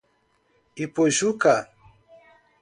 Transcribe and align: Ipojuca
Ipojuca 0.83 1.55